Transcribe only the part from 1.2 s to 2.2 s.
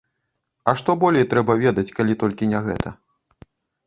трэба ведаць, калі